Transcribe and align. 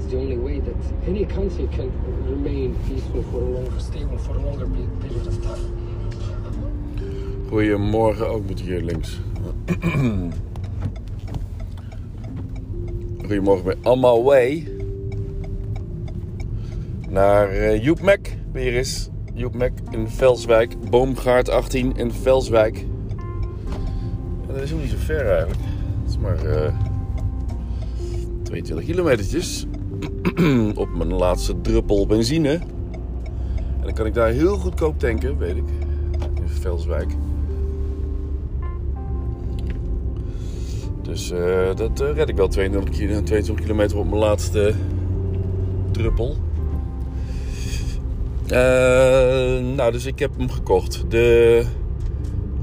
that's 0.00 0.12
the 0.12 0.18
only 0.18 0.38
way 0.38 0.60
that 0.60 0.74
any 1.06 1.24
country 1.26 1.68
can 1.76 1.90
remain 2.24 2.74
peaceful 2.88 3.22
for 3.24 3.40
a 3.40 3.44
longer, 3.44 3.80
stable 3.80 4.18
for 4.18 4.36
a 4.36 4.40
longer 4.40 4.66
pe- 4.66 5.08
period 5.08 5.26
of 5.26 5.42
time. 5.42 5.58
Goedemorgen, 7.48 8.28
ook 8.28 8.46
moet 8.46 8.60
hier 8.60 8.82
links. 8.82 9.20
Goedemorgen, 13.26 13.64
ben 13.64 13.78
allemaal 13.82 14.24
way 14.24 14.68
naar 17.08 17.54
uh, 17.56 17.84
Joep 17.84 18.00
Mac. 18.00 18.28
Weer 18.52 18.74
is 18.74 19.08
Joep 19.34 19.70
in 19.90 20.08
Velswijk, 20.08 20.90
Boomgaard 20.90 21.48
18 21.48 21.96
in 21.96 22.12
Velswijk. 22.12 22.78
En 24.48 24.54
dat 24.54 24.62
is 24.62 24.72
ook 24.72 24.80
niet 24.80 24.90
zo 24.90 24.96
ver 24.96 25.26
eigenlijk. 25.26 25.60
Het 26.02 26.10
is 26.10 26.18
maar 26.18 26.44
uh, 26.44 26.74
22 28.42 28.84
kilometertjes 28.84 29.66
op 30.74 30.94
mijn 30.96 31.14
laatste 31.14 31.60
druppel 31.60 32.06
benzine. 32.06 32.52
En 33.80 33.82
dan 33.82 33.92
kan 33.92 34.06
ik 34.06 34.14
daar 34.14 34.30
heel 34.30 34.56
goedkoop 34.56 34.98
tanken, 34.98 35.38
weet 35.38 35.56
ik. 35.56 35.68
In 36.34 36.48
Velswijk. 36.48 37.16
Dus 41.02 41.32
uh, 41.32 41.74
dat 41.74 42.00
uh, 42.00 42.12
red 42.12 42.28
ik 42.28 42.36
wel 42.36 42.48
22, 42.48 42.94
kilo, 42.94 43.22
22 43.22 43.64
kilometer 43.64 43.98
op 43.98 44.08
mijn 44.08 44.20
laatste 44.20 44.74
druppel. 45.90 46.36
Uh, 48.44 48.56
nou, 49.74 49.92
dus 49.92 50.06
ik 50.06 50.18
heb 50.18 50.30
hem 50.36 50.50
gekocht. 50.50 51.04
De 51.08 51.64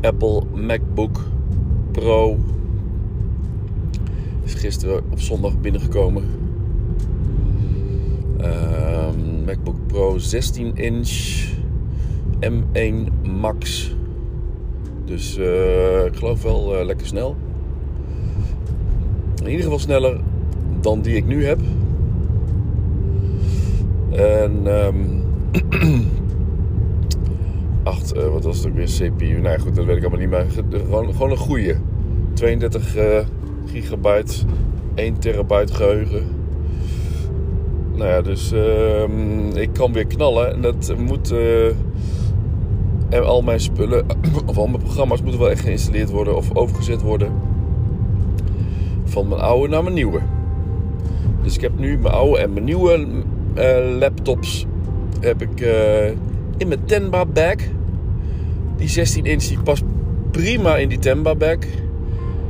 Apple 0.02 0.44
MacBook 0.54 1.26
Pro. 1.92 2.38
Is 4.44 4.54
gisteren 4.54 5.04
op 5.10 5.20
zondag 5.20 5.60
binnengekomen. 5.60 6.47
Ehm, 8.52 9.46
MacBook 9.46 9.88
Pro 9.88 10.18
16 10.18 10.72
inch 10.76 11.44
M1 12.40 13.28
Max. 13.40 13.96
Dus 15.06 15.38
ik 16.06 16.16
geloof 16.16 16.44
wel 16.44 16.86
lekker 16.86 17.08
snel. 17.08 17.36
In 19.44 19.50
ieder 19.50 19.64
geval 19.64 19.80
sneller 19.80 20.20
dan 20.82 21.02
die 21.02 21.16
ik 21.16 21.26
nu 21.26 21.46
heb. 21.46 21.60
En 24.12 24.68
um, 24.68 25.24
8, 27.84 28.16
uh, 28.16 28.28
wat 28.28 28.44
was 28.44 28.58
het 28.58 28.68
ook 28.68 28.74
weer? 28.74 28.86
CPU. 28.86 29.40
Nou 29.42 29.60
goed, 29.60 29.76
dat 29.76 29.86
weet 29.86 29.98
ik 29.98 30.02
allemaal 30.02 30.20
niet 30.20 30.30
meer. 30.30 30.46
Gewoon, 30.86 31.14
gewoon 31.14 31.32
een 31.32 31.38
goede. 31.38 31.76
32 32.34 32.98
uh, 32.98 33.20
gigabyte, 33.66 34.34
1 34.96 35.20
terabyte 35.20 35.74
geheugen. 35.74 36.26
Nou 37.98 38.10
ja, 38.10 38.22
dus 38.22 38.54
uh, 38.54 39.62
ik 39.62 39.70
kan 39.74 39.94
weer 39.94 40.08
knallen. 40.08 40.54
En 40.54 40.62
dat 40.62 40.94
moet. 40.98 41.34
En 43.10 43.26
al 43.26 43.42
mijn 43.42 43.60
spullen, 43.60 44.06
of 44.46 44.58
al 44.58 44.68
mijn 44.68 44.84
programma's 44.84 45.22
moeten 45.22 45.40
wel 45.40 45.50
echt 45.50 45.62
geïnstalleerd 45.62 46.10
worden 46.10 46.36
of 46.36 46.56
overgezet 46.56 47.02
worden 47.02 47.32
van 49.18 49.28
mijn 49.28 49.42
oude 49.42 49.68
naar 49.68 49.84
mijn 49.84 49.96
nieuwe. 49.96 50.20
Dus 51.44 51.56
ik 51.56 51.62
heb 51.62 51.80
nu 51.80 51.98
mijn 51.98 52.14
oude 52.14 52.38
en 52.38 52.54
mijn 52.54 52.66
nieuwe 52.66 53.08
uh, 53.58 53.98
laptops 54.00 54.66
heb 55.20 55.42
ik 55.42 55.62
uh, 55.62 56.08
in 56.58 56.68
mijn 56.68 56.86
Tenba 56.86 57.26
bag. 57.26 57.56
Die 58.76 58.90
16 58.90 59.26
inch 59.26 59.44
die 59.44 59.60
past 59.60 59.84
prima 60.32 60.78
in 60.78 60.90
die 60.90 61.00
Tenba 61.00 61.36
bag. 61.36 61.58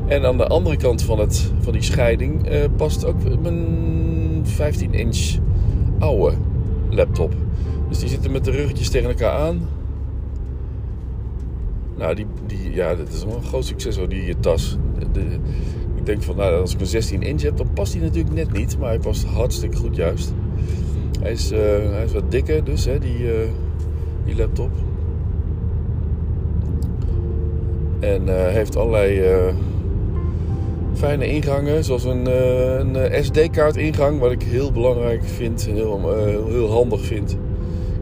En 0.07 0.25
aan 0.25 0.37
de 0.37 0.47
andere 0.47 0.77
kant 0.77 1.01
van, 1.01 1.19
het, 1.19 1.51
van 1.59 1.73
die 1.73 1.81
scheiding 1.81 2.49
past 2.75 3.05
ook 3.05 3.41
mijn 3.41 3.65
15 4.43 4.93
inch 4.93 5.37
oude 5.99 6.35
laptop. 6.89 7.33
Dus 7.89 7.99
die 7.99 8.09
zitten 8.09 8.31
met 8.31 8.45
de 8.45 8.51
ruggetjes 8.51 8.89
tegen 8.89 9.09
elkaar 9.09 9.39
aan. 9.39 9.67
Nou, 11.95 12.15
die, 12.15 12.25
die, 12.45 12.73
ja, 12.73 12.95
dat 12.95 13.07
is 13.07 13.25
wel 13.25 13.35
een 13.35 13.43
groot 13.43 13.65
succes 13.65 13.97
hoor, 13.97 14.09
die 14.09 14.39
tas. 14.39 14.77
De, 15.11 15.21
ik 15.95 16.05
denk 16.05 16.23
van, 16.23 16.35
nou, 16.35 16.61
als 16.61 16.73
ik 16.73 16.79
een 16.79 16.85
16 16.85 17.21
inch 17.21 17.41
heb, 17.41 17.57
dan 17.57 17.73
past 17.73 17.93
hij 17.93 18.01
natuurlijk 18.01 18.35
net 18.35 18.51
niet. 18.51 18.77
Maar 18.79 18.89
hij 18.89 18.99
past 18.99 19.23
hartstikke 19.23 19.77
goed 19.77 19.95
juist. 19.95 20.33
Hij 21.21 21.31
is, 21.31 21.51
uh, 21.51 21.59
hij 21.91 22.03
is 22.03 22.11
wat 22.11 22.31
dikker 22.31 22.63
dus, 22.63 22.85
hè, 22.85 22.99
die, 22.99 23.19
uh, 23.19 23.49
die 24.25 24.35
laptop. 24.35 24.71
En 27.99 28.21
uh, 28.27 28.47
heeft 28.47 28.75
allerlei 28.75 29.21
fijne 30.97 31.27
ingangen, 31.27 31.83
zoals 31.83 32.03
een, 32.03 32.25
een 32.95 33.23
SD-kaart 33.23 33.75
ingang, 33.75 34.19
wat 34.19 34.31
ik 34.31 34.41
heel 34.41 34.71
belangrijk 34.71 35.23
vind 35.23 35.67
en 35.67 35.75
heel, 35.75 36.15
heel 36.47 36.71
handig 36.71 37.01
vind. 37.01 37.37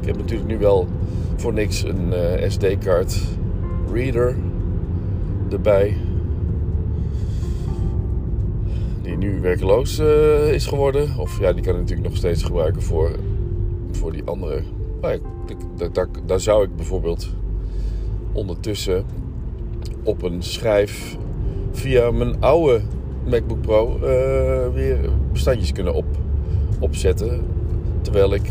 Ik 0.02 0.08
heb 0.08 0.18
natuurlijk 0.18 0.50
nu 0.50 0.58
wel 0.58 0.88
voor 1.36 1.54
niks 1.54 1.84
een 1.84 2.14
SD-kaart 2.52 3.22
reader 3.94 4.36
erbij. 5.52 5.98
Die 9.02 9.18
nu 9.18 9.40
werkeloos 9.40 10.00
uh, 10.00 10.54
is 10.54 10.66
geworden. 10.66 11.18
Of 11.18 11.40
ja, 11.40 11.54
die 11.54 11.64
kan 11.64 11.74
ik 11.74 11.80
natuurlijk 11.80 12.08
nog 12.08 12.18
steeds 12.18 12.44
gebruiken 12.44 12.82
voor, 12.82 13.12
voor 13.92 14.12
die 14.12 14.24
andere. 14.24 14.62
Maar 15.02 15.18
daar, 15.76 15.92
daar, 15.92 16.08
daar 16.26 16.40
zou 16.40 16.64
ik 16.64 16.76
bijvoorbeeld 16.76 17.28
ondertussen 18.32 19.06
op 20.04 20.24
een 20.24 20.44
schijf 20.44 21.18
via 21.76 22.12
mijn 22.12 22.42
oude 22.42 22.82
MacBook 23.26 23.62
Pro 23.62 23.96
uh, 23.96 24.74
weer 24.74 24.98
bestandjes 25.32 25.72
kunnen 25.72 25.94
op, 25.94 26.06
opzetten. 26.80 27.42
Terwijl 28.02 28.34
ik 28.34 28.50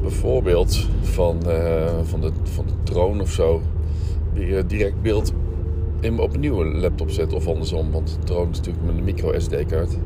bijvoorbeeld 0.00 0.88
van, 1.02 1.38
uh, 1.46 1.90
van, 2.02 2.20
de, 2.20 2.30
van 2.42 2.66
de 2.66 2.72
drone 2.82 3.22
of 3.22 3.30
zo 3.30 3.62
weer 4.32 4.66
direct 4.66 5.02
beeld 5.02 5.32
in, 6.00 6.18
op 6.18 6.34
een 6.34 6.40
nieuwe 6.40 6.64
laptop 6.64 7.10
zet 7.10 7.32
of 7.32 7.46
andersom. 7.46 7.90
Want 7.90 8.18
de 8.20 8.26
drone 8.26 8.50
is 8.50 8.56
natuurlijk 8.56 8.84
met 8.84 8.96
een 8.96 9.04
micro 9.04 9.38
SD-kaart. 9.38 9.96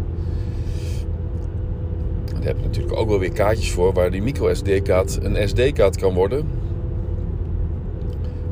Daar 2.32 2.42
heb 2.42 2.56
je 2.56 2.64
natuurlijk 2.64 2.96
ook 2.96 3.08
wel 3.08 3.18
weer 3.18 3.32
kaartjes 3.32 3.72
voor 3.72 3.92
waar 3.92 4.10
die 4.10 4.22
micro 4.22 4.54
SD-kaart 4.54 5.18
een 5.22 5.48
SD-kaart 5.48 5.96
kan 5.96 6.14
worden. 6.14 6.48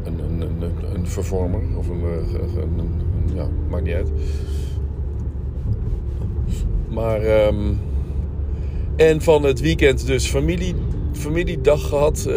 Een, 0.05 0.19
een, 0.19 0.41
een, 0.41 0.94
een 0.94 1.06
vervormer 1.06 1.61
of 1.77 1.88
een, 1.88 2.03
een, 2.56 3.06
een, 3.37 3.45
ja, 3.45 3.49
maakt 3.69 3.85
niet 3.85 3.95
uit. 3.95 4.11
Maar 6.89 7.47
um, 7.47 7.79
en 8.97 9.23
van 9.23 9.43
het 9.43 9.61
weekend 9.61 10.07
dus 10.07 10.27
familie, 10.27 10.75
familiedag 11.13 11.89
gehad. 11.89 12.27
Uh, 12.29 12.35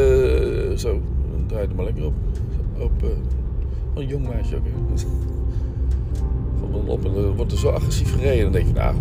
zo, 0.77 1.01
draai 1.47 1.67
er 1.67 1.75
maar 1.75 1.85
lekker 1.85 2.05
op. 2.05 2.13
op 2.79 3.03
een 3.95 4.07
jong 4.07 4.27
meisje 4.27 4.55
ook. 4.55 4.63
Van 6.71 6.87
op 6.87 7.05
en 7.05 7.13
dan 7.13 7.35
wordt 7.35 7.51
er 7.51 7.57
zo 7.57 7.69
agressief 7.69 8.13
gereden. 8.13 8.43
Dan 8.43 8.51
denk 8.51 8.67
je, 8.67 8.73
nou, 8.73 8.95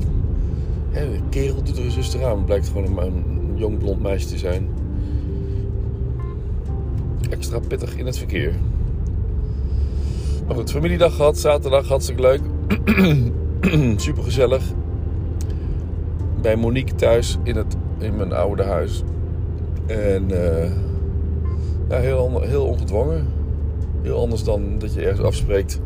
hè, 0.90 1.10
de 1.10 1.18
kerel 1.28 1.62
doet 1.62 1.78
er 1.78 1.84
een 1.84 1.90
zuster 1.90 2.24
aan. 2.24 2.36
Het 2.36 2.46
blijkt 2.46 2.68
gewoon 2.68 2.84
een, 2.84 3.06
een, 3.06 3.52
jong 3.54 3.78
blond 3.78 4.02
meisje 4.02 4.26
te 4.26 4.38
zijn. 4.38 4.68
Extra 7.30 7.58
pittig 7.58 7.96
in 7.96 8.06
het 8.06 8.18
verkeer. 8.18 8.54
Maar 10.48 10.56
goed, 10.56 10.70
familiedag 10.70 11.14
gehad, 11.14 11.38
zaterdag 11.38 11.88
hartstikke 11.88 12.22
leuk. 12.22 12.40
Super 14.00 14.22
gezellig. 14.22 14.62
Bij 16.40 16.56
Monique 16.56 16.94
thuis 16.94 17.38
in, 17.42 17.56
het, 17.56 17.76
in 17.98 18.16
mijn 18.16 18.32
oude 18.32 18.62
huis. 18.62 19.02
En 19.86 20.30
uh, 20.30 20.70
ja, 21.88 21.96
heel, 21.96 22.40
heel 22.40 22.66
ongedwongen. 22.66 23.26
Heel 24.02 24.18
anders 24.18 24.44
dan 24.44 24.78
dat 24.78 24.94
je 24.94 25.00
ergens 25.00 25.26
afspreekt 25.26 25.80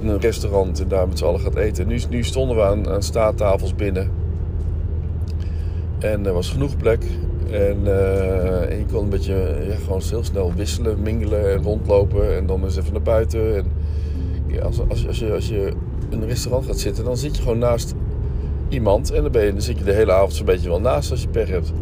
in 0.00 0.08
een 0.08 0.20
restaurant 0.20 0.80
en 0.80 0.88
daar 0.88 1.08
met 1.08 1.18
z'n 1.18 1.24
allen 1.24 1.40
gaat 1.40 1.56
eten. 1.56 1.86
Nu, 1.86 2.00
nu 2.08 2.22
stonden 2.22 2.56
we 2.56 2.62
aan, 2.62 2.88
aan 2.88 3.02
staattafels 3.02 3.74
binnen. 3.74 4.10
En 5.98 6.26
er 6.26 6.32
was 6.32 6.50
genoeg 6.50 6.76
plek. 6.76 7.04
En, 7.50 7.84
je 8.78 8.84
kon 8.92 9.02
een 9.02 9.08
beetje 9.08 9.56
ja, 9.68 9.74
gewoon 9.84 10.02
heel 10.08 10.24
snel 10.24 10.52
wisselen, 10.56 11.02
mingelen 11.02 11.52
en 11.52 11.62
rondlopen. 11.62 12.36
En 12.36 12.46
dan 12.46 12.64
eens 12.64 12.76
even 12.76 12.92
naar 12.92 13.02
buiten. 13.02 13.56
En 13.56 13.64
ja, 14.46 14.62
als, 14.62 14.80
als, 14.88 15.06
als, 15.06 15.18
je, 15.18 15.32
als 15.32 15.48
je 15.48 15.72
in 16.08 16.22
een 16.22 16.28
restaurant 16.28 16.66
gaat 16.66 16.78
zitten, 16.78 17.04
dan 17.04 17.16
zit 17.16 17.36
je 17.36 17.42
gewoon 17.42 17.58
naast 17.58 17.94
iemand. 18.68 19.10
En 19.10 19.22
dan, 19.22 19.32
ben 19.32 19.44
je, 19.44 19.52
dan 19.52 19.62
zit 19.62 19.78
je 19.78 19.84
de 19.84 19.92
hele 19.92 20.12
avond 20.12 20.32
zo'n 20.32 20.46
beetje 20.46 20.68
wel 20.68 20.80
naast 20.80 21.10
als 21.10 21.22
je 21.22 21.28
pech 21.28 21.48
hebt. 21.48 21.72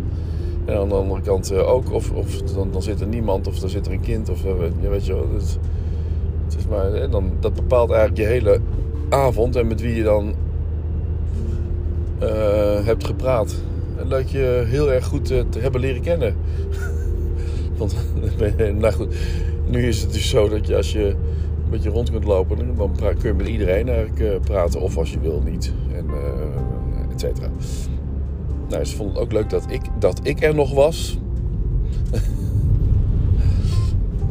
En 0.65 0.77
aan 0.77 0.89
de 0.89 0.95
andere 0.95 1.21
kant 1.21 1.53
uh, 1.53 1.69
ook. 1.69 1.93
Of, 1.93 2.11
of 2.11 2.43
dan, 2.43 2.69
dan 2.73 2.83
zit 2.83 3.01
er 3.01 3.07
niemand 3.07 3.47
of 3.47 3.59
dan 3.59 3.69
zit 3.69 3.87
er 3.87 3.93
een 3.93 4.01
kind. 4.01 4.29
Of 4.29 4.43
ja, 4.81 4.89
weet 4.89 5.07
je 5.07 5.13
wel. 5.13 5.27
Het, 5.33 5.59
het 6.45 6.57
is 6.59 6.67
maar, 6.67 7.11
dan, 7.11 7.33
dat 7.41 7.55
bepaalt 7.55 7.91
eigenlijk 7.91 8.21
je 8.21 8.27
hele 8.27 8.61
avond. 9.09 9.57
En 9.57 9.67
met 9.67 9.81
wie 9.81 9.95
je 9.95 10.03
dan 10.03 10.35
hebt 12.85 13.05
gepraat. 13.05 13.55
Dat 14.09 14.31
je 14.31 14.63
heel 14.67 14.93
erg 14.93 15.05
goed 15.05 15.31
uh, 15.31 15.41
te 15.49 15.59
hebben 15.59 15.81
leren 15.81 16.03
kennen. 16.03 16.37
Want 17.79 17.97
nou 18.79 18.93
goed, 18.93 19.15
nu 19.67 19.87
is 19.87 20.03
het 20.03 20.13
dus 20.13 20.29
zo 20.29 20.49
dat 20.49 20.67
je 20.67 20.77
als 20.77 20.93
je 20.93 21.07
een 21.65 21.71
beetje 21.71 21.91
rond 21.91 22.11
kunt 22.11 22.25
lopen, 22.25 22.77
dan 22.77 22.93
kun 22.97 23.29
je 23.29 23.35
met 23.35 23.49
iedereen 23.49 23.89
eigenlijk 23.89 24.41
praten. 24.41 24.81
Of 24.81 24.97
als 24.97 25.11
je 25.13 25.21
wil 25.21 25.43
niet. 25.45 25.73
En 25.95 26.07
et 27.13 27.21
cetera. 27.21 27.49
Nou, 28.69 28.85
ze 28.85 28.97
vonden 28.97 29.15
het 29.15 29.25
ook 29.25 29.33
leuk 29.33 29.51
dat 29.51 29.65
ik, 29.69 29.83
dat 29.99 30.21
ik 30.23 30.43
er 30.43 30.55
nog 30.55 30.75
was. 30.75 31.19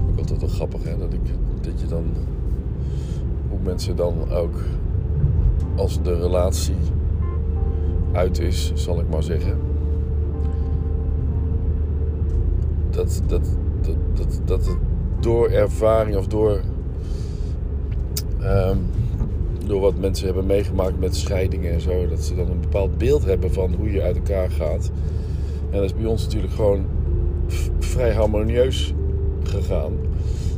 ook 0.09 0.17
altijd 0.17 0.39
wel 0.39 0.49
grappig, 0.49 0.83
hè? 0.83 0.97
Dat, 0.97 1.13
ik, 1.13 1.19
dat 1.61 1.81
je 1.81 1.87
dan... 1.87 2.03
Hoe 3.49 3.59
mensen 3.63 3.95
dan 3.95 4.31
ook... 4.31 4.55
Als 5.75 6.01
de 6.01 6.15
relatie 6.15 6.75
uit 8.11 8.39
is, 8.39 8.71
zal 8.75 8.99
ik 8.99 9.09
maar 9.09 9.23
zeggen. 9.23 9.57
Dat, 12.89 13.21
dat, 13.27 13.45
dat, 13.81 13.95
dat, 14.13 14.41
dat 14.45 14.77
door 15.19 15.49
ervaring 15.49 16.17
of 16.17 16.27
door... 16.27 16.61
ehm, 18.39 18.77
door 19.65 19.81
wat 19.81 19.99
mensen 19.99 20.25
hebben 20.25 20.45
meegemaakt 20.45 20.99
met 20.99 21.15
scheidingen 21.15 21.71
en 21.73 21.81
zo, 21.81 22.07
dat 22.07 22.19
ze 22.19 22.35
dan 22.35 22.49
een 22.49 22.59
bepaald 22.59 22.97
beeld 22.97 23.25
hebben 23.25 23.53
van 23.53 23.73
hoe 23.73 23.91
je 23.91 24.01
uit 24.01 24.15
elkaar 24.15 24.49
gaat. 24.49 24.91
En 25.69 25.77
dat 25.77 25.83
is 25.83 25.95
bij 25.95 26.05
ons 26.05 26.23
natuurlijk 26.23 26.53
gewoon 26.53 26.85
vrij 27.79 28.13
harmonieus 28.13 28.93
gegaan. 29.43 29.93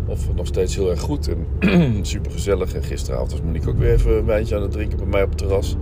Of 0.05 0.35
nog 0.35 0.47
steeds 0.47 0.75
heel 0.75 0.89
erg 0.89 0.99
goed 0.99 1.29
en 1.29 2.05
super 2.05 2.31
gezellig. 2.31 2.73
En 2.73 2.83
gisteravond 2.83 3.31
was 3.31 3.41
Monique 3.41 3.69
ook 3.69 3.77
weer 3.77 3.91
even 3.93 4.17
een 4.17 4.25
wijntje 4.25 4.55
aan 4.55 4.61
het 4.61 4.71
drinken 4.71 4.97
bij 4.97 5.07
mij 5.07 5.23
op 5.23 5.29
het 5.29 5.37
terras. 5.37 5.75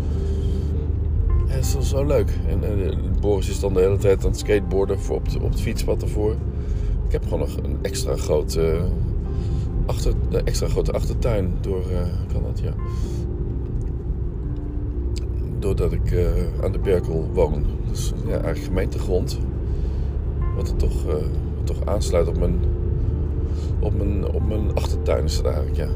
En 1.52 1.58
het 1.58 1.76
is 1.80 1.90
zo 1.90 2.06
leuk. 2.06 2.30
En, 2.48 2.64
en 2.64 2.98
Boris 3.20 3.50
is 3.50 3.60
dan 3.60 3.74
de 3.74 3.80
hele 3.80 3.98
tijd 3.98 4.24
aan 4.24 4.30
het 4.30 4.40
skateboarden 4.40 5.00
voor 5.00 5.16
op, 5.16 5.26
het- 5.26 5.36
op 5.42 5.50
het 5.50 5.62
fietspad 5.62 6.02
ervoor. 6.02 6.32
Ik 7.06 7.12
heb 7.12 7.24
gewoon 7.24 7.40
nog 7.40 7.58
een 7.64 7.78
extra 7.82 8.16
grote, 8.16 8.80
achter, 9.86 10.14
een 10.30 10.46
extra 10.46 10.68
grote 10.68 10.92
achtertuin 10.92 11.54
door, 11.62 11.82
eh, 11.92 12.34
kan 12.34 12.44
dat 12.44 12.60
ja. 12.64 12.74
Doordat 15.60 15.92
ik 15.92 16.12
eh, 16.12 16.28
aan 16.64 16.72
de 16.72 16.80
Berkel 16.80 17.30
woon. 17.34 17.66
Dus 17.90 18.14
ja, 18.26 18.32
eigenlijk 18.32 18.64
gemeentegrond. 18.64 19.40
Wat 20.56 20.70
er 20.70 20.76
toch, 20.76 21.06
eh, 21.08 21.14
wat 21.56 21.66
toch 21.66 21.86
aansluit 21.86 22.28
op 22.28 22.38
mijn, 22.40 22.60
op, 23.80 23.98
mijn, 23.98 24.32
op 24.34 24.48
mijn 24.48 24.74
achtertuin 24.74 25.24
is 25.24 25.36
het 25.38 25.46
eigenlijk, 25.46 25.76
ja. 25.78 25.88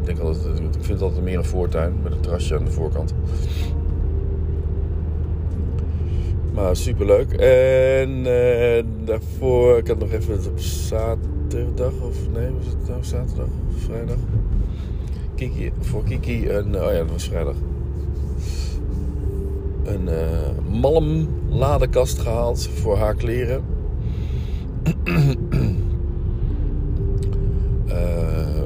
Ik, 0.00 0.06
denk 0.06 0.18
altijd, 0.18 0.58
ik 0.58 0.64
vind 0.72 0.88
het 0.88 1.02
altijd 1.02 1.22
meer 1.24 1.38
een 1.38 1.44
voortuin 1.44 1.94
met 2.02 2.12
een 2.12 2.20
terrasje 2.20 2.56
aan 2.58 2.64
de 2.64 2.70
voorkant. 2.70 3.14
Maar 6.56 6.76
superleuk. 6.76 7.32
En 7.32 8.26
eh, 8.26 8.84
daarvoor, 9.04 9.78
ik 9.78 9.88
had 9.88 9.98
nog 9.98 10.12
even 10.12 10.50
op 10.50 10.58
zaterdag, 10.58 11.92
of 12.02 12.16
nee, 12.32 12.50
was 12.50 12.66
het 12.66 12.88
nou 12.88 13.04
zaterdag 13.04 13.46
of 13.46 13.82
vrijdag? 13.82 14.16
Kiki, 15.34 15.72
voor 15.80 16.04
Kiki 16.04 16.50
een, 16.50 16.76
oh 16.76 16.92
ja, 16.92 16.98
dat 16.98 17.10
was 17.10 17.28
vrijdag. 17.28 17.54
Een 19.84 20.08
eh 20.08 20.80
malm 20.80 21.28
ladekast 21.48 22.18
gehaald 22.18 22.68
voor 22.68 22.96
haar 22.96 23.14
kleren. 23.14 23.64
Ehm, 27.86 28.64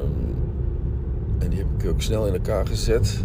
en 1.39 1.49
die 1.49 1.57
heb 1.57 1.67
ik 1.77 1.89
ook 1.89 2.01
snel 2.01 2.27
in 2.27 2.33
elkaar 2.33 2.67
gezet. 2.67 3.23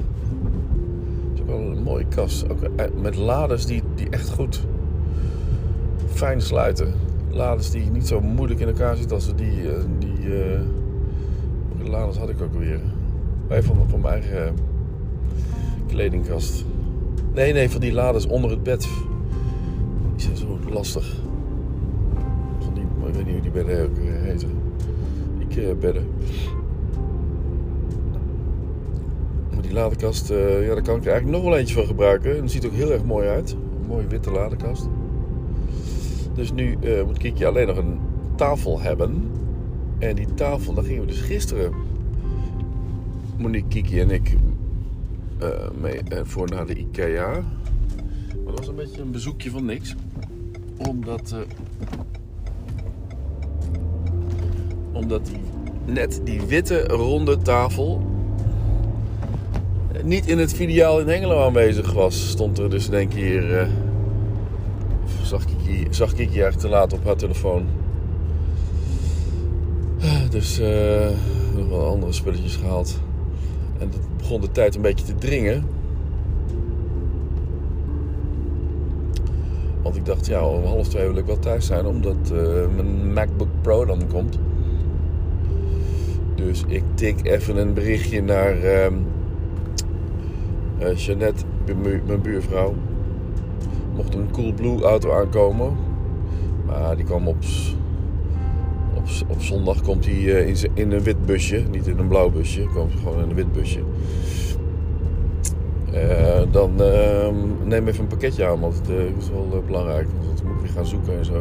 Wel 1.47 1.59
een 1.59 1.83
mooie 1.83 2.07
kast. 2.09 2.51
Ook 2.51 2.63
eh, 2.63 2.87
met 3.01 3.17
lades 3.17 3.67
die, 3.67 3.83
die 3.95 4.09
echt 4.11 4.31
goed 4.31 4.61
fijn 6.09 6.41
sluiten. 6.41 6.93
Lades 7.31 7.71
die 7.71 7.91
niet 7.91 8.07
zo 8.07 8.21
moeilijk 8.21 8.61
in 8.61 8.67
elkaar 8.67 8.97
zitten 8.97 9.17
als 9.17 9.35
die... 9.35 9.73
eh, 9.73 9.79
die 9.99 10.43
eh, 10.43 10.61
welke 11.69 11.91
lades 11.91 12.17
had 12.17 12.29
ik 12.29 12.41
ook 12.43 12.55
weer? 12.59 12.81
Bij 13.49 13.63
van, 13.63 13.77
van 13.89 14.01
mijn 14.01 14.23
eigen 14.23 14.55
kledingkast. 15.87 16.65
Nee, 17.35 17.53
nee, 17.53 17.71
van 17.71 17.81
die 17.81 17.93
lades 17.93 18.27
onder 18.27 18.51
het 18.51 18.63
bed. 18.63 18.89
Die 20.17 20.25
zijn 20.25 20.37
zo 20.37 20.59
lastig. 20.71 21.21
Van 22.59 22.75
die, 22.75 22.83
ik 22.83 23.15
weet 23.15 23.25
niet 23.25 23.35
hoe 23.35 23.43
die 23.43 23.51
bedden 23.51 23.85
ook 23.85 23.97
eh, 23.97 24.05
heten. 24.23 24.51
Die 25.49 25.69
eh, 25.69 25.77
bedden. 25.77 26.07
Die 29.67 29.75
ladekast, 29.75 30.31
eh, 30.31 30.67
ja, 30.67 30.75
daar 30.75 30.83
kan 30.83 30.97
ik 30.97 31.05
er 31.05 31.11
eigenlijk 31.11 31.27
nog 31.27 31.43
wel 31.43 31.59
eentje 31.59 31.75
van 31.75 31.87
gebruiken. 31.87 32.37
En 32.37 32.43
het 32.43 32.51
ziet 32.51 32.67
ook 32.67 32.73
heel 32.73 32.93
erg 32.93 33.05
mooi 33.05 33.29
uit. 33.29 33.51
Een 33.51 33.87
mooie 33.87 34.07
witte 34.07 34.31
ladekast. 34.31 34.89
Dus 36.35 36.53
nu 36.53 36.77
eh, 36.81 37.05
moet 37.05 37.19
Kiki 37.19 37.45
alleen 37.45 37.67
nog 37.67 37.77
een 37.77 37.99
tafel 38.37 38.81
hebben. 38.81 39.31
En 39.99 40.15
die 40.15 40.35
tafel, 40.35 40.75
daar 40.75 40.85
gingen 40.85 41.01
we 41.01 41.07
dus 41.07 41.21
gisteren, 41.21 41.73
Monique, 43.39 43.69
Kiki 43.69 44.01
en 44.01 44.11
ik, 44.11 44.37
eh, 45.39 45.49
mee 45.81 46.01
voor 46.23 46.49
naar 46.49 46.67
de 46.67 46.75
IKEA. 46.75 47.31
Maar 48.45 48.55
dat 48.55 48.59
was 48.59 48.69
een 48.69 48.75
beetje 48.75 49.03
een 49.03 49.11
bezoekje 49.11 49.51
van 49.51 49.65
niks. 49.65 49.95
Omdat, 50.89 51.35
omdat 54.93 55.27
die, 55.27 55.41
net 55.85 56.21
die 56.25 56.41
witte 56.41 56.85
ronde 56.87 57.37
tafel 57.37 58.16
niet 60.06 60.26
in 60.26 60.38
het 60.38 60.55
filiaal 60.55 61.00
in 61.00 61.08
Hengelo 61.08 61.44
aanwezig 61.44 61.93
was. 61.93 62.29
Stond 62.29 62.58
er 62.58 62.70
dus 62.70 62.91
één 62.91 63.08
keer... 63.08 63.58
eh, 63.58 63.69
zag 65.23 65.44
Kiki, 65.44 65.87
zag 65.91 66.08
Kiki 66.08 66.41
eigenlijk 66.41 66.58
te 66.58 66.69
laat 66.69 66.93
op 66.93 67.05
haar 67.05 67.17
telefoon. 67.17 67.67
Dus 70.31 70.58
eh, 70.58 71.08
nog 71.56 71.69
wel 71.69 71.87
andere 71.87 72.12
spulletjes 72.12 72.56
gehaald. 72.56 73.00
En 73.79 73.88
dat 73.91 74.00
begon 74.17 74.41
de 74.41 74.50
tijd 74.50 74.75
een 74.75 74.82
beetje 74.82 75.05
te 75.05 75.14
dringen. 75.14 75.64
Want 79.82 79.97
ik 79.97 80.05
dacht, 80.05 80.26
ja, 80.26 80.47
om 80.47 80.64
half 80.64 80.88
twee 80.88 81.06
wil 81.06 81.17
ik 81.17 81.26
wel 81.26 81.38
thuis 81.38 81.67
zijn, 81.67 81.87
omdat 81.87 82.17
eh, 82.32 82.75
mijn 82.76 83.12
MacBook 83.12 83.49
Pro 83.61 83.85
dan 83.85 84.06
komt. 84.12 84.38
Dus 86.35 86.64
ik 86.67 86.82
tik 86.94 87.26
even 87.26 87.56
een 87.56 87.75
berichtje 87.75 88.23
naar 88.23 88.62
ehm 88.62 88.94
eh, 90.78 90.96
Jeannette, 90.96 91.44
mijn 91.67 91.82
bu- 91.82 92.02
mijn 92.06 92.20
buurvrouw. 92.20 92.75
Mocht 93.96 94.14
een 94.14 94.31
Coolblue 94.31 94.82
auto 94.82 95.12
aankomen. 95.12 95.73
Maar 96.67 96.96
die 96.96 97.05
kwam 97.05 97.28
op, 97.28 97.37
op, 98.96 99.05
op 99.28 99.43
zondag 99.43 99.82
komt 99.82 100.05
hij 100.05 100.14
eh, 100.14 100.49
in, 100.49 100.56
in 100.75 100.92
een 100.92 101.02
wit 101.02 101.26
busje. 101.26 101.62
Niet 101.71 101.87
in 101.87 101.99
een 101.99 102.09
blauw 102.09 102.30
busje. 102.30 102.62
Komt 102.75 102.92
gewoon 103.02 103.23
in 103.23 103.28
een 103.30 103.35
wit 103.37 103.52
busje. 103.52 103.80
Eh, 105.92 106.42
dan 106.50 106.80
eh, 106.83 107.28
neem 107.64 107.88
even 107.88 108.00
een 108.02 108.06
pakketje 108.06 108.47
aan, 108.47 108.61
want 108.61 108.76
het 108.76 108.88
is 109.18 109.30
wel 109.30 109.62
belangrijk. 109.66 110.06
Want 110.26 110.38
dan 110.38 110.47
moet 110.47 110.56
ik 110.56 110.62
weer 110.62 110.73
gaan 110.73 110.87
zoeken 110.87 111.18
en 111.18 111.25
zo. 111.25 111.35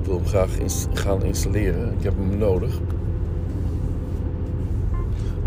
Ik 0.00 0.06
wil 0.06 0.14
hem 0.16 0.26
graag 0.26 0.50
gaan 0.92 1.22
installeren. 1.24 1.92
Ik 1.98 2.02
heb 2.04 2.12
hem 2.18 2.38
nodig. 2.38 2.80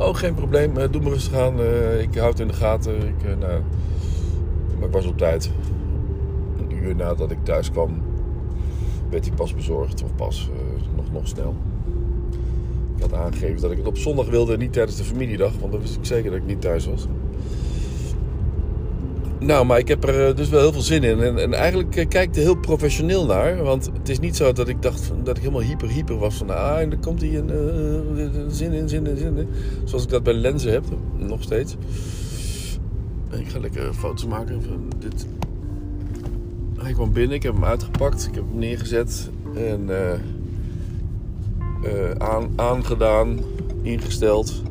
Oh, 0.01 0.15
geen 0.15 0.33
probleem. 0.33 0.77
Eh, 0.77 0.91
doe 0.91 1.01
maar 1.01 1.11
rustig 1.11 1.33
aan. 1.33 1.59
Eh, 1.59 2.01
ik 2.01 2.15
houd 2.15 2.29
het 2.29 2.39
in 2.39 2.47
de 2.47 2.53
gaten. 2.53 2.95
Ik, 2.95 3.23
eh, 3.23 3.37
nou, 3.37 3.61
maar 4.79 4.87
ik 4.87 4.93
was 4.93 5.05
op 5.05 5.17
tijd. 5.17 5.51
Een 6.57 6.83
uur 6.83 6.95
nadat 6.95 7.31
ik 7.31 7.37
thuis 7.43 7.71
kwam, 7.71 8.01
werd 9.09 9.25
hij 9.25 9.35
pas 9.35 9.55
bezorgd. 9.55 10.03
Of 10.03 10.15
pas, 10.15 10.49
nog, 10.95 11.11
nog 11.11 11.27
snel. 11.27 11.55
Ik 12.95 13.01
had 13.01 13.13
aangegeven 13.13 13.61
dat 13.61 13.71
ik 13.71 13.77
het 13.77 13.87
op 13.87 13.97
zondag 13.97 14.29
wilde, 14.29 14.57
niet 14.57 14.73
tijdens 14.73 14.97
de 14.97 15.03
familiedag. 15.03 15.51
Want 15.59 15.71
dan 15.71 15.81
wist 15.81 15.95
ik 15.95 16.05
zeker 16.05 16.31
dat 16.31 16.39
ik 16.39 16.45
niet 16.45 16.61
thuis 16.61 16.85
was. 16.85 17.07
Nou, 19.41 19.65
maar 19.65 19.79
ik 19.79 19.87
heb 19.87 20.03
er 20.03 20.27
eh, 20.27 20.35
dus 20.35 20.49
wel 20.49 20.59
heel 20.59 20.71
veel 20.71 20.81
zin 20.81 21.03
in. 21.03 21.21
En, 21.21 21.37
en 21.37 21.53
eigenlijk 21.53 21.95
eh, 21.95 22.07
kijk 22.07 22.29
ik 22.29 22.35
er 22.35 22.41
heel 22.41 22.55
professioneel 22.55 23.25
naar. 23.25 23.63
Want 23.63 23.89
het 23.93 24.09
is 24.09 24.19
niet 24.19 24.35
zo 24.35 24.51
dat 24.53 24.67
ik 24.67 24.81
dacht 24.81 25.11
dat 25.23 25.37
ik 25.37 25.43
helemaal 25.43 25.61
hyper 25.61 25.89
hyper 25.89 26.17
was. 26.17 26.35
Van 26.35 26.49
ah, 26.49 26.79
en 26.79 26.89
dan 26.89 26.99
komt 26.99 27.21
hij 27.21 27.35
een 27.37 27.49
eh, 27.49 28.29
zin 28.47 28.71
in, 28.71 28.89
zin 28.89 29.07
in, 29.07 29.17
zin 29.17 29.37
in. 29.37 29.47
Zoals 29.83 30.03
ik 30.03 30.09
dat 30.09 30.23
bij 30.23 30.33
lenzen 30.33 30.71
heb, 30.71 30.83
nog 31.17 31.43
steeds. 31.43 31.75
Ik 33.31 33.47
ga 33.47 33.59
lekker 33.59 33.93
foto's 33.93 34.25
maken 34.25 34.63
van 34.63 34.91
dit. 34.99 35.27
Hij 36.77 36.93
kwam 36.93 37.13
binnen, 37.13 37.35
ik 37.35 37.43
heb 37.43 37.53
hem 37.53 37.65
uitgepakt, 37.65 38.27
ik 38.27 38.35
heb 38.35 38.43
hem 38.49 38.59
neergezet 38.59 39.29
en 39.55 39.89
aan, 42.17 42.49
aangedaan, 42.55 43.39
ingesteld. 43.81 44.61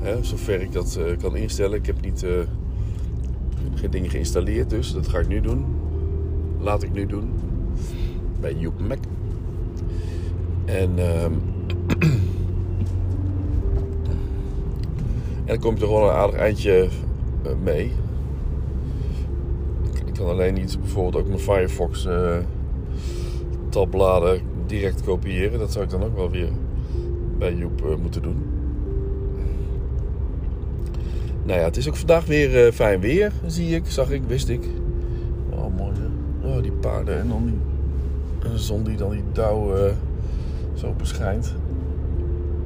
Hè, 0.00 0.24
zover 0.24 0.60
ik 0.60 0.72
dat 0.72 0.98
kan 1.20 1.36
instellen. 1.36 1.78
Ik 1.78 1.86
heb 1.86 2.00
niet, 2.00 2.26
dingen 3.90 4.10
geïnstalleerd, 4.10 4.70
dus 4.70 4.92
dat 4.92 5.08
ga 5.08 5.18
ik 5.18 5.28
nu 5.28 5.40
doen. 5.40 5.64
Laat 6.60 6.82
ik 6.82 6.92
nu 6.92 7.06
doen. 7.06 7.30
Bij 8.40 8.54
Joep 8.54 8.80
Mac. 8.80 8.98
En, 10.64 10.98
ehm, 10.98 11.32
dan 15.46 15.58
kom 15.58 15.74
je 15.74 15.80
toch 15.80 15.90
wel 15.90 16.08
een 16.08 16.14
aardig 16.14 16.38
eindje 16.38 16.88
eh, 17.42 17.52
mee. 17.62 17.92
Ik, 20.06 20.14
kan 20.14 20.28
alleen 20.28 20.54
niet 20.54 20.80
bijvoorbeeld 20.80 21.16
ook 21.16 21.28
mijn 21.28 21.40
Firefox 21.40 22.06
eh, 22.06 22.36
tabbladen 23.68 24.40
direct 24.66 25.02
kopiëren. 25.02 25.58
Dat 25.58 25.72
zou 25.72 25.84
ik 25.84 25.90
dan 25.90 26.02
ook 26.02 26.16
wel 26.16 26.30
weer 26.30 26.50
bij 27.38 27.54
Joep 27.54 27.84
eh, 27.84 27.96
moeten 28.02 28.22
doen. 28.22 28.53
Nou 31.44 31.58
ja, 31.58 31.64
het 31.64 31.76
is 31.76 31.88
ook 31.88 31.96
vandaag 31.96 32.26
weer 32.26 32.66
eh, 32.66 32.72
fijn 32.72 33.00
weer, 33.00 33.32
zie 33.46 33.74
ik, 33.74 33.84
zag 33.86 34.10
ik, 34.10 34.22
wist 34.26 34.48
ik. 34.48 34.68
Wel 35.50 35.72
mooi 35.76 35.92
hè. 35.98 36.48
Oh, 36.48 36.62
die 36.62 36.72
paarden 36.72 37.18
en 37.18 37.28
dan 37.28 37.46
die 37.46 37.58
de 38.50 38.58
zon 38.58 38.82
die 38.82 38.96
dan 38.96 39.10
die 39.10 39.22
dauw 39.32 39.76
uh, 39.76 39.92
zo 40.74 40.92
beschijnt. 40.92 41.54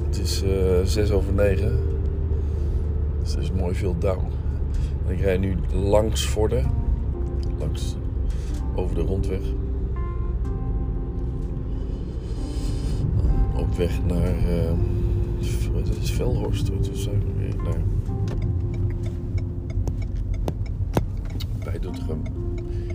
Het 0.05 0.19
is 0.19 0.43
uh, 0.43 0.83
6 0.83 1.11
over 1.11 1.33
9. 1.33 1.79
Dus 3.23 3.35
er 3.35 3.41
is 3.41 3.51
mooi 3.51 3.75
veel 3.75 3.95
dauw. 3.99 4.21
En 5.07 5.13
ik 5.13 5.19
rijd 5.19 5.39
nu 5.39 5.55
langs 5.71 6.25
Vorden. 6.25 6.71
Langs 7.59 7.95
over 8.75 8.95
de 8.95 9.01
rondweg. 9.01 9.41
Op 13.55 13.75
weg 13.77 13.99
naar. 14.07 14.33
Uh, 14.49 14.71
is 16.01 16.11
Velhorst? 16.11 16.69
Wat 16.69 16.89
is 16.91 17.05
weer 17.05 17.55
naar. 17.63 17.98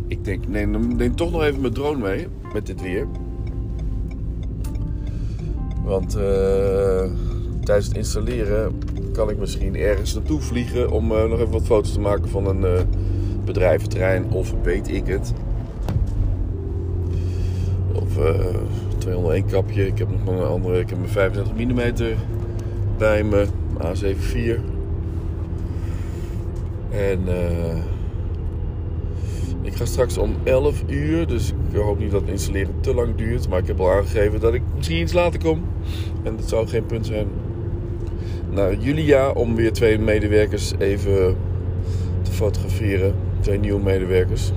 Ik 0.06 0.24
denk, 0.24 0.48
neem, 0.48 1.16
toch 1.16 1.30
nog 1.30 1.42
even 1.42 1.60
mijn 1.60 1.72
drone 1.72 2.02
mee 2.02 2.26
met 2.52 2.66
dit 2.66 2.82
weer. 2.82 3.06
Want 5.84 6.16
uh, 6.16 6.22
tijdens 7.64 7.86
het 7.86 7.96
installeren 7.96 8.78
kan 9.12 9.30
ik 9.30 9.38
misschien 9.38 9.76
ergens 9.76 10.14
naartoe 10.14 10.40
vliegen 10.40 10.90
om 10.90 11.12
uh, 11.12 11.24
nog 11.24 11.38
even 11.38 11.50
wat 11.50 11.62
foto's 11.62 11.92
te 11.92 12.00
maken 12.00 12.28
van 12.28 12.46
een 12.46 12.60
uh, 12.60 12.80
bedrijventerrein 13.44 14.30
of 14.30 14.54
weet 14.62 14.88
ik 14.88 15.06
het. 15.06 15.32
Of 17.92 18.18
201 18.98 19.46
kapje. 19.46 19.86
Ik 19.86 19.98
heb 19.98 20.08
nog 20.10 20.36
een 20.36 20.46
andere, 20.46 20.80
ik 20.80 20.88
heb 20.88 20.98
mijn 20.98 21.10
35 21.10 21.54
mm 21.54 22.14
bij 22.98 23.24
me, 23.24 23.46
A74. 23.78 24.60
En 26.90 27.20
ik 29.64 29.75
ga 29.75 29.85
straks 29.85 30.18
om 30.18 30.35
11 30.42 30.83
uur, 30.87 31.26
dus 31.26 31.52
ik 31.71 31.76
hoop 31.76 31.99
niet 31.99 32.11
dat 32.11 32.21
het 32.21 32.30
installeren 32.30 32.75
te 32.80 32.94
lang 32.94 33.14
duurt. 33.14 33.49
Maar 33.49 33.59
ik 33.59 33.66
heb 33.66 33.80
al 33.80 33.90
aangegeven 33.90 34.40
dat 34.40 34.54
ik 34.54 34.62
misschien 34.76 35.00
iets 35.00 35.12
later 35.12 35.40
kom. 35.40 35.62
En 36.23 36.37
dat 36.37 36.49
zou 36.49 36.68
geen 36.68 36.87
punt 36.87 37.06
zijn. 37.06 37.26
Naar 38.50 38.75
Julia 38.76 39.30
om 39.30 39.54
weer 39.54 39.73
twee 39.73 39.99
medewerkers 39.99 40.73
even 40.78 41.37
te 42.23 42.33
fotograferen. 42.33 43.14
Twee 43.40 43.59
nieuwe 43.59 43.83
medewerkers. 43.83 44.52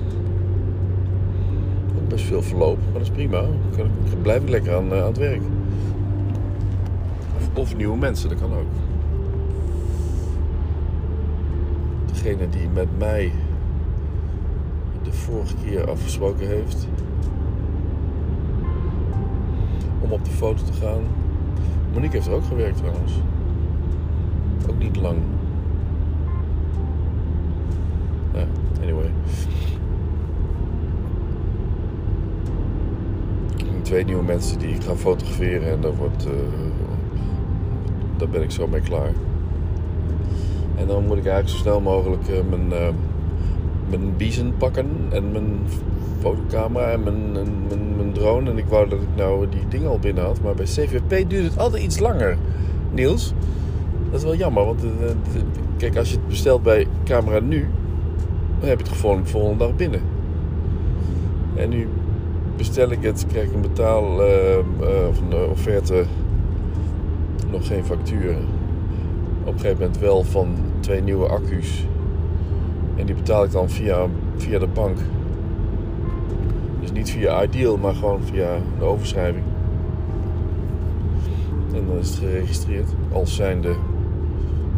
Ook 1.98 2.08
best 2.08 2.24
veel 2.24 2.42
verloop, 2.42 2.78
maar 2.84 2.92
dat 2.92 3.02
is 3.02 3.10
prima. 3.10 3.40
Dan 3.76 3.90
blijf 4.22 4.42
ik 4.42 4.48
lekker 4.48 4.74
aan, 4.74 4.92
aan 4.92 5.06
het 5.06 5.18
werk. 5.18 5.42
Of, 7.36 7.48
of 7.54 7.76
nieuwe 7.76 7.96
mensen, 7.96 8.28
dat 8.28 8.38
kan 8.38 8.52
ook. 8.52 8.66
Degene 12.12 12.48
die 12.48 12.68
met 12.74 12.88
mij 12.98 13.32
de 15.10 15.16
vorige 15.16 15.54
keer 15.64 15.90
afgesproken 15.90 16.46
heeft. 16.46 16.88
Om 20.00 20.12
op 20.12 20.24
de 20.24 20.30
foto 20.30 20.64
te 20.64 20.72
gaan. 20.72 21.02
Monique 21.92 22.16
heeft 22.16 22.26
er 22.26 22.32
ook 22.32 22.44
gewerkt 22.44 22.76
trouwens. 22.76 23.12
Ook 24.70 24.78
niet 24.78 24.96
lang. 24.96 25.18
Ja, 28.32 28.44
anyway. 28.82 29.10
Twee 33.82 34.04
nieuwe 34.04 34.24
mensen 34.24 34.58
die 34.58 34.74
ik 34.74 34.82
ga 34.82 34.94
fotograferen 34.94 35.70
en 35.70 35.80
daar, 35.80 35.94
wordt, 35.94 36.26
uh, 36.26 36.32
daar 38.16 38.28
ben 38.28 38.42
ik 38.42 38.50
zo 38.50 38.66
mee 38.66 38.80
klaar. 38.80 39.12
En 40.76 40.86
dan 40.86 41.06
moet 41.06 41.16
ik 41.16 41.26
eigenlijk 41.26 41.48
zo 41.48 41.56
snel 41.56 41.80
mogelijk 41.80 42.28
uh, 42.28 42.36
mijn, 42.50 42.70
uh, 42.70 42.88
mijn 43.90 44.16
biezen 44.16 44.56
pakken 44.56 44.86
en 45.08 45.32
mijn 45.32 45.60
fotocamera 46.20 46.90
en 46.90 47.02
mijn, 47.02 47.32
mijn, 47.96 48.12
drone. 48.12 48.50
En 48.50 48.58
ik 48.58 48.66
wou 48.68 48.88
dat 48.88 49.00
ik 49.00 49.08
nou 49.16 49.48
die 49.48 49.68
dingen 49.68 49.88
al 49.88 49.98
binnen 49.98 50.24
had. 50.24 50.40
Maar 50.42 50.54
bij 50.54 50.64
CVP 50.64 51.30
duurt 51.30 51.44
het 51.44 51.58
altijd 51.58 51.82
iets 51.82 51.98
langer. 51.98 52.36
Niels, 52.92 53.32
dat 54.10 54.18
is 54.18 54.24
wel 54.24 54.36
jammer. 54.36 54.64
Want 54.64 54.80
kijk, 55.76 55.96
als 55.96 56.10
je 56.10 56.16
het 56.16 56.28
bestelt 56.28 56.62
bij 56.62 56.86
camera 57.04 57.40
nu, 57.40 57.68
dan 58.60 58.68
heb 58.68 58.78
je 58.80 58.86
het 58.86 58.96
gewoon 58.96 59.22
de 59.22 59.28
volgende 59.28 59.58
dag 59.58 59.76
binnen. 59.76 60.00
En 61.54 61.68
nu 61.68 61.88
bestel 62.56 62.90
ik 62.90 63.02
het, 63.02 63.26
krijg 63.28 63.46
ik 63.46 63.54
een 63.54 63.60
betaal 63.60 64.20
uh, 64.20 64.56
uh, 64.80 65.08
of 65.08 65.20
een 65.20 65.50
offerte, 65.50 66.04
nog 67.50 67.66
geen 67.66 67.84
factuur. 67.84 68.36
Op 69.44 69.54
een 69.54 69.60
gegeven 69.60 69.78
moment 69.78 69.98
wel 69.98 70.24
van 70.24 70.48
twee 70.80 71.02
nieuwe 71.02 71.28
accu's. 71.28 71.86
En 72.98 73.06
die 73.06 73.14
betaal 73.14 73.44
ik 73.44 73.50
dan 73.50 73.70
via, 73.70 74.06
via 74.36 74.58
de 74.58 74.66
bank. 74.66 74.98
Dus 76.80 76.92
niet 76.92 77.10
via 77.10 77.42
Ideal, 77.42 77.76
maar 77.76 77.94
gewoon 77.94 78.22
via 78.22 78.56
de 78.78 78.84
overschrijving. 78.84 79.44
En 81.74 81.86
dan 81.86 81.98
is 81.98 82.08
het 82.08 82.18
geregistreerd 82.18 82.88
als 83.12 83.34
zijnde 83.34 83.74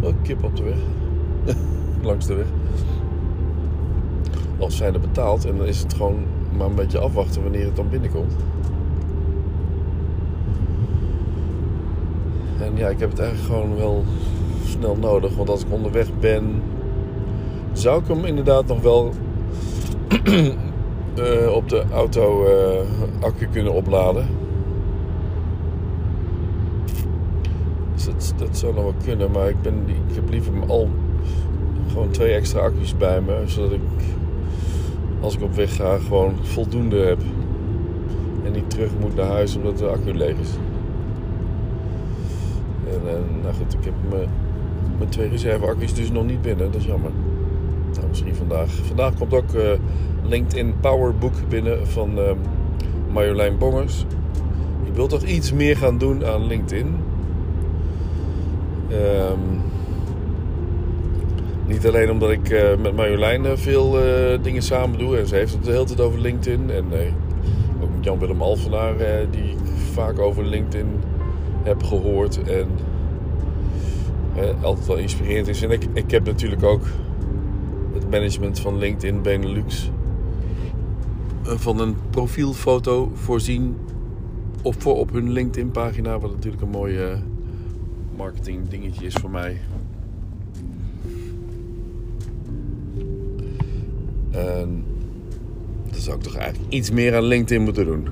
oh, 0.01 0.15
kip 0.23 0.45
op 0.45 0.57
de 0.57 0.63
weg. 0.63 0.79
Langs 2.09 2.27
de 2.27 2.35
weg. 2.35 2.47
Als 4.59 4.77
zijnde 4.77 4.99
betaald. 4.99 5.45
En 5.45 5.57
dan 5.57 5.67
is 5.67 5.83
het 5.83 5.95
gewoon 5.95 6.19
maar 6.57 6.67
een 6.67 6.75
beetje 6.75 6.99
afwachten 6.99 7.43
wanneer 7.43 7.65
het 7.65 7.77
dan 7.77 7.89
binnenkomt. 7.89 8.35
En 12.61 12.77
ja, 12.77 12.89
ik 12.89 12.99
heb 12.99 13.11
het 13.11 13.19
eigenlijk 13.19 13.53
gewoon 13.53 13.77
wel 13.77 14.05
snel 14.67 14.97
nodig. 14.97 15.37
Want 15.37 15.49
als 15.49 15.63
ik 15.63 15.73
onderweg 15.73 16.19
ben, 16.19 16.63
zou 17.73 18.01
ik 18.01 18.09
hem 18.09 18.25
inderdaad 18.25 18.67
nog 18.67 18.81
wel 18.81 19.13
uh, 21.19 21.53
op 21.59 21.69
de 21.69 21.83
auto 21.93 22.45
uh, 22.45 23.25
accu 23.25 23.47
kunnen 23.47 23.73
opladen. 23.73 24.27
Dus 27.95 28.05
dat, 28.05 28.35
dat 28.37 28.59
zou 28.59 28.75
nog 28.75 28.83
wel 28.83 28.95
kunnen, 29.05 29.31
maar 29.31 29.49
ik, 29.49 29.63
ben, 29.63 29.85
heb 30.13 30.31
liever 30.31 30.53
al 30.67 30.89
gewoon 31.89 32.11
twee 32.11 32.33
extra 32.33 32.61
accu's 32.61 32.97
bij 32.97 33.21
me, 33.21 33.43
zodat 33.47 33.73
ik 33.73 33.81
als 35.21 35.35
ik 35.35 35.43
op 35.43 35.55
weg 35.55 35.77
ga 35.77 35.99
gewoon 35.99 36.35
voldoende 36.43 36.97
heb. 36.97 37.21
En 38.45 38.53
niet 38.53 38.71
terug 38.71 38.91
moet 39.01 39.15
naar 39.15 39.27
huis 39.27 39.57
omdat 39.57 39.79
de 39.79 39.87
accu 39.87 40.15
leeg 40.15 40.39
is. 40.41 40.51
En, 42.87 43.09
en 43.09 43.25
nou 43.43 43.55
goed, 43.55 43.73
ik 43.73 43.85
heb 43.85 43.95
mijn, 44.11 44.29
mijn 44.99 45.11
twee 45.11 45.29
reserveaccu's 45.29 45.95
dus 45.95 46.11
nog 46.11 46.25
niet 46.25 46.43
binnen, 46.43 46.73
dat 46.73 46.81
is 46.81 46.87
jammer. 46.87 47.11
Nou, 47.95 48.09
misschien 48.09 48.35
vandaag. 48.35 48.71
Vandaag 48.71 49.15
komt 49.15 49.35
ook 49.35 49.53
uh, 49.55 49.63
LinkedIn 50.23 50.75
Powerbook 50.81 51.33
binnen 51.49 51.87
van 51.87 52.19
uh, 52.19 52.25
Marjolein 53.13 53.59
Bongers. 53.59 54.05
Ik 54.85 54.95
wil 54.95 55.07
toch 55.07 55.23
iets 55.23 55.53
meer 55.53 55.77
gaan 55.77 55.99
doen 55.99 56.25
aan 56.25 56.47
LinkedIn. 56.47 56.87
Um, 58.93 59.61
niet 61.67 61.87
alleen 61.87 62.11
omdat 62.11 62.31
ik 62.31 62.51
uh, 62.51 62.77
met 62.83 62.97
Marjolein 62.97 63.45
uh, 63.45 63.51
veel 63.55 63.97
dingen 64.43 64.63
samen 64.63 64.99
doe. 64.99 65.19
En 65.19 65.27
ze 65.27 65.35
heeft 65.35 65.53
het 65.53 65.65
de 65.65 65.71
hele 65.71 65.85
tijd 65.85 66.01
over 66.01 66.21
LinkedIn. 66.21 66.71
En 66.71 66.85
ook 67.83 67.89
met 67.95 68.05
Jan-Willem 68.05 68.43
Alvenaar, 68.43 68.95
die 69.31 69.43
ik 69.43 69.59
vaak 69.93 70.19
over 70.19 70.45
LinkedIn 70.45 70.87
heb 71.63 71.83
gehoord. 71.83 72.43
En 72.43 72.67
altijd 74.63 74.87
wel 74.87 74.97
inspirerend 74.97 75.49
is. 75.49 75.63
En 75.63 75.71
ik, 75.71 75.87
ik 75.93 76.11
heb 76.11 76.25
natuurlijk 76.25 76.63
ook 76.63 76.83
management 78.11 78.61
van 78.61 78.79
LinkedIn 78.79 79.23
Benelux 79.23 79.91
van 81.43 81.81
een 81.81 81.95
profielfoto 82.11 83.11
voorzien 83.15 83.77
op, 84.63 84.83
voor 84.83 84.97
op 84.97 85.13
hun 85.13 85.31
LinkedIn 85.33 85.71
pagina. 85.71 86.19
Wat 86.19 86.31
natuurlijk 86.31 86.63
een 86.63 86.69
mooi 86.69 86.99
marketing 88.17 88.69
dingetje 88.69 89.07
is 89.07 89.15
voor 89.15 89.31
mij. 89.31 89.61
En 94.31 94.85
dan 95.91 96.01
zou 96.01 96.17
ik 96.17 96.23
toch 96.23 96.37
eigenlijk 96.37 96.73
iets 96.73 96.91
meer 96.91 97.17
aan 97.17 97.23
LinkedIn 97.23 97.63
moeten 97.63 97.85
doen. 97.87 98.09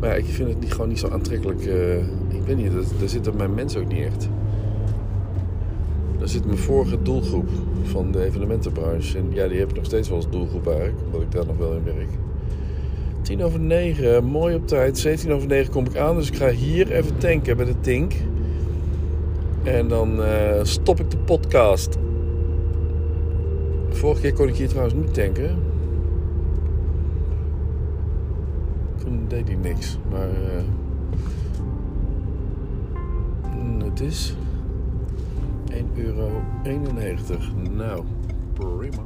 Maar 0.00 0.08
ja, 0.08 0.14
ik 0.14 0.24
vind 0.24 0.48
het 0.48 0.60
niet, 0.60 0.72
gewoon 0.72 0.88
niet 0.88 0.98
zo 0.98 1.08
aantrekkelijk. 1.08 1.66
Uh, 1.66 1.98
ik 2.28 2.42
weet 2.46 2.56
niet, 2.56 2.72
daar 2.72 3.08
zitten 3.08 3.36
mijn 3.36 3.54
mensen 3.54 3.80
ook 3.80 3.88
niet 3.88 4.04
echt. 4.04 4.28
Daar 6.20 6.28
zit 6.28 6.44
mijn 6.44 6.58
vorige 6.58 7.02
doelgroep 7.02 7.48
van 7.82 8.12
de 8.12 8.24
evenementenbranche. 8.24 9.18
En 9.18 9.26
ja, 9.32 9.48
die 9.48 9.58
heb 9.58 9.70
ik 9.70 9.76
nog 9.76 9.84
steeds 9.84 10.08
wel 10.08 10.16
als 10.16 10.30
doelgroep 10.30 10.66
eigenlijk, 10.66 10.98
omdat 11.04 11.20
ik 11.20 11.30
daar 11.30 11.46
nog 11.46 11.56
wel 11.56 11.72
in 11.72 11.84
werk. 11.84 12.08
10 13.22 13.42
over 13.42 13.60
9, 13.60 14.24
mooi 14.24 14.54
op 14.54 14.66
tijd. 14.66 14.98
17 14.98 15.32
over 15.32 15.48
9 15.48 15.72
kom 15.72 15.86
ik 15.86 15.96
aan, 15.96 16.16
dus 16.16 16.28
ik 16.28 16.36
ga 16.36 16.48
hier 16.48 16.92
even 16.92 17.18
tanken 17.18 17.56
bij 17.56 17.66
de 17.66 17.80
Tink. 17.80 18.12
En 19.62 19.88
dan 19.88 20.20
uh, 20.20 20.60
stop 20.62 21.00
ik 21.00 21.10
de 21.10 21.18
podcast. 21.18 21.96
Vorige 23.88 24.20
keer 24.20 24.32
kon 24.32 24.48
ik 24.48 24.56
hier 24.56 24.68
trouwens 24.68 24.94
niet 24.94 25.14
tanken. 25.14 25.56
Toen 29.04 29.24
deed 29.28 29.48
hij 29.48 29.56
niks. 29.56 29.98
Maar 30.10 30.28
uh, 30.28 30.62
het 33.84 34.00
is 34.00 34.34
1,91 35.70 35.76
euro. 35.94 36.42
Nou, 37.70 38.04
prima. 38.52 39.02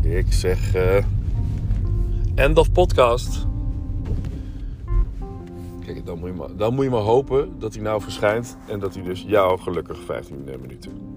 Ik 0.00 0.32
zeg. 0.32 0.76
Uh, 0.76 1.04
end 2.34 2.58
of 2.58 2.72
podcast. 2.72 3.46
Kijk, 5.84 6.06
dan 6.06 6.18
moet, 6.18 6.28
je 6.28 6.34
maar, 6.34 6.56
dan 6.56 6.74
moet 6.74 6.84
je 6.84 6.90
maar 6.90 7.00
hopen 7.00 7.58
dat 7.58 7.74
hij 7.74 7.82
nou 7.82 8.02
verschijnt. 8.02 8.56
En 8.66 8.78
dat 8.78 8.94
hij 8.94 9.02
dus 9.02 9.22
jou 9.22 9.60
gelukkig 9.60 9.98
15 10.04 10.44
minuten 10.44 11.07